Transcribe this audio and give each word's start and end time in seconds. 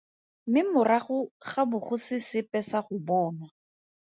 Mme 0.47 0.61
morago 0.73 1.17
ga 1.49 1.63
bo 1.69 1.77
go 1.85 1.95
se 2.05 2.17
sepe 2.29 2.59
sa 2.69 2.79
go 2.85 2.95
bonwa. 3.07 3.47